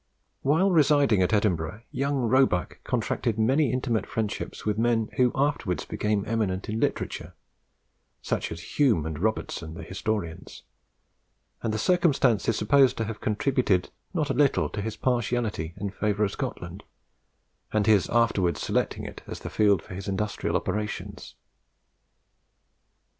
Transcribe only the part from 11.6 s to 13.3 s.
and the circumstance is supposed to have